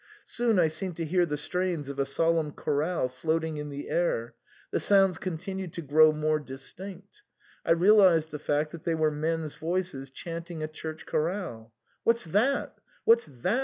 [0.25, 4.33] Soon I seemed to hear the strains of a solemn chorale floating in the air;
[4.71, 7.21] the sounds con tinued to grow more distinct;
[7.63, 11.71] I realised the fact that they were men's voices chanting a church chorale."
[12.03, 12.79] What's that?
[13.05, 13.59] what's that